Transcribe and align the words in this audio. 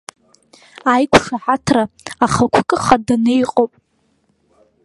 Аиқәшаҳаҭра 0.93 1.83
ахықәкы 2.25 2.77
хаданы 2.83 3.31
иҟоуп. 3.41 3.71